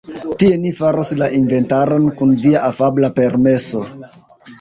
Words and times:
Tie, 0.43 0.53
ni 0.61 0.69
faros 0.77 1.11
la 1.19 1.27
inventaron, 1.39 2.07
kun 2.21 2.31
via 2.45 2.63
afabla 2.71 3.11
permeso. 3.21 3.83